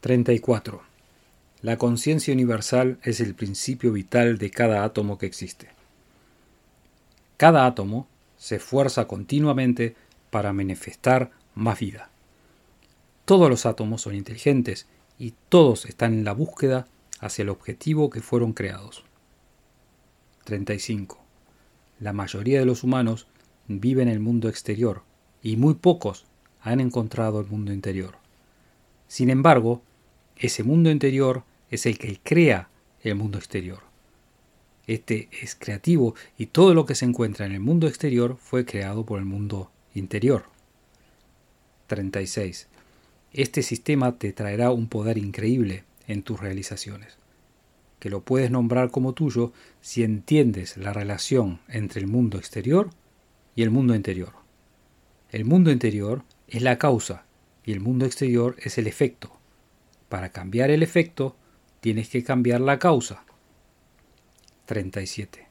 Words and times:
34. 0.00 0.80
La 1.60 1.76
conciencia 1.76 2.32
universal 2.32 2.98
es 3.02 3.20
el 3.20 3.34
principio 3.34 3.92
vital 3.92 4.38
de 4.38 4.50
cada 4.50 4.82
átomo 4.82 5.18
que 5.18 5.26
existe. 5.26 5.68
Cada 7.36 7.66
átomo 7.66 8.08
se 8.38 8.56
esfuerza 8.56 9.06
continuamente 9.06 9.94
para 10.30 10.54
manifestar 10.54 11.32
más 11.54 11.78
vida. 11.80 12.08
Todos 13.26 13.50
los 13.50 13.66
átomos 13.66 14.00
son 14.00 14.14
inteligentes 14.14 14.86
y 15.18 15.34
todos 15.50 15.84
están 15.84 16.14
en 16.14 16.24
la 16.24 16.32
búsqueda 16.32 16.86
hacia 17.20 17.42
el 17.42 17.50
objetivo 17.50 18.08
que 18.08 18.22
fueron 18.22 18.54
creados. 18.54 19.04
35. 20.44 21.18
La 21.98 22.14
mayoría 22.14 22.58
de 22.58 22.64
los 22.64 22.84
humanos 22.84 23.26
viven 23.68 24.08
en 24.08 24.14
el 24.14 24.20
mundo 24.20 24.48
exterior 24.48 25.02
y 25.42 25.58
muy 25.58 25.74
pocos 25.74 26.24
han 26.62 26.80
encontrado 26.80 27.38
el 27.38 27.46
mundo 27.48 27.74
interior. 27.74 28.14
Sin 29.08 29.28
embargo, 29.28 29.82
ese 30.40 30.64
mundo 30.64 30.90
interior 30.90 31.44
es 31.70 31.84
el 31.84 31.98
que 31.98 32.18
crea 32.22 32.70
el 33.02 33.14
mundo 33.14 33.38
exterior. 33.38 33.82
Este 34.86 35.28
es 35.42 35.54
creativo 35.54 36.14
y 36.38 36.46
todo 36.46 36.72
lo 36.74 36.86
que 36.86 36.94
se 36.94 37.04
encuentra 37.04 37.44
en 37.46 37.52
el 37.52 37.60
mundo 37.60 37.86
exterior 37.86 38.38
fue 38.40 38.64
creado 38.64 39.04
por 39.04 39.18
el 39.18 39.26
mundo 39.26 39.70
interior. 39.94 40.44
36. 41.86 42.68
Este 43.32 43.62
sistema 43.62 44.18
te 44.18 44.32
traerá 44.32 44.70
un 44.70 44.88
poder 44.88 45.18
increíble 45.18 45.84
en 46.06 46.22
tus 46.22 46.40
realizaciones, 46.40 47.18
que 47.98 48.10
lo 48.10 48.22
puedes 48.22 48.50
nombrar 48.50 48.90
como 48.90 49.12
tuyo 49.12 49.52
si 49.82 50.02
entiendes 50.02 50.78
la 50.78 50.92
relación 50.92 51.60
entre 51.68 52.00
el 52.00 52.06
mundo 52.06 52.38
exterior 52.38 52.90
y 53.54 53.62
el 53.62 53.70
mundo 53.70 53.94
interior. 53.94 54.32
El 55.30 55.44
mundo 55.44 55.70
interior 55.70 56.24
es 56.48 56.62
la 56.62 56.78
causa 56.78 57.26
y 57.64 57.72
el 57.72 57.80
mundo 57.80 58.06
exterior 58.06 58.56
es 58.58 58.78
el 58.78 58.86
efecto. 58.86 59.39
Para 60.10 60.30
cambiar 60.30 60.72
el 60.72 60.82
efecto, 60.82 61.36
tienes 61.78 62.08
que 62.08 62.24
cambiar 62.24 62.60
la 62.60 62.80
causa. 62.80 63.22
37. 64.66 65.46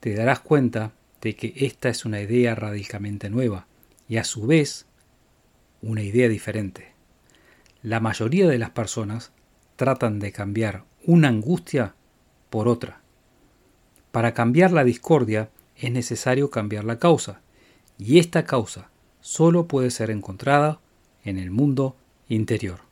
Te 0.00 0.14
darás 0.14 0.40
cuenta 0.40 0.94
de 1.20 1.36
que 1.36 1.52
esta 1.54 1.90
es 1.90 2.06
una 2.06 2.22
idea 2.22 2.54
radicalmente 2.54 3.28
nueva 3.28 3.66
y 4.08 4.16
a 4.16 4.24
su 4.24 4.46
vez 4.46 4.86
una 5.82 6.02
idea 6.02 6.30
diferente. 6.30 6.94
La 7.82 8.00
mayoría 8.00 8.48
de 8.48 8.56
las 8.56 8.70
personas 8.70 9.32
tratan 9.76 10.18
de 10.18 10.32
cambiar 10.32 10.84
una 11.04 11.28
angustia 11.28 11.94
por 12.48 12.68
otra. 12.68 13.02
Para 14.12 14.32
cambiar 14.32 14.72
la 14.72 14.82
discordia 14.82 15.50
es 15.76 15.92
necesario 15.92 16.50
cambiar 16.50 16.84
la 16.84 16.98
causa, 16.98 17.42
y 17.98 18.18
esta 18.18 18.46
causa 18.46 18.88
solo 19.20 19.68
puede 19.68 19.90
ser 19.90 20.10
encontrada 20.10 20.80
en 21.22 21.38
el 21.38 21.50
mundo 21.50 21.96
interior. 22.28 22.85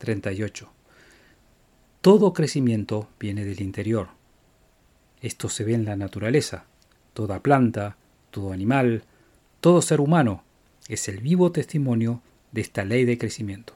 38. 0.00 0.72
Todo 2.00 2.32
crecimiento 2.32 3.08
viene 3.20 3.44
del 3.44 3.60
interior. 3.60 4.08
Esto 5.20 5.50
se 5.50 5.62
ve 5.62 5.74
en 5.74 5.84
la 5.84 5.94
naturaleza. 5.94 6.64
Toda 7.12 7.40
planta, 7.40 7.98
todo 8.30 8.52
animal, 8.52 9.04
todo 9.60 9.82
ser 9.82 10.00
humano 10.00 10.42
es 10.88 11.06
el 11.08 11.18
vivo 11.20 11.52
testimonio 11.52 12.22
de 12.50 12.62
esta 12.62 12.84
ley 12.84 13.04
de 13.04 13.18
crecimiento. 13.18 13.74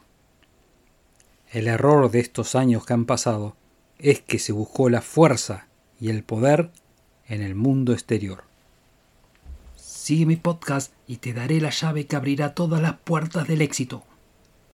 El 1.53 1.69
error 1.69 2.11
de 2.11 2.21
estos 2.21 2.55
años 2.55 2.87
que 2.87 2.95
han 2.95 3.05
pasado 3.05 3.55
es 3.99 4.23
que 4.23 4.39
se 4.39 4.53
buscó 4.53 4.89
la 4.89 5.03
fuerza 5.03 5.69
y 6.01 6.09
el 6.09 6.25
poder 6.25 6.71
en 7.29 7.43
el 7.43 7.55
mundo 7.55 7.93
exterior. 7.93 8.45
Sigue 9.77 10.25
mi 10.25 10.37
podcast 10.37 10.91
y 11.07 11.19
te 11.19 11.35
daré 11.35 11.61
la 11.61 11.71
llave 11.71 12.07
que 12.07 12.17
abrirá 12.17 12.55
todas 12.55 12.81
las 12.81 12.95
puertas 12.95 13.47
del 13.47 13.61
éxito. 13.61 14.05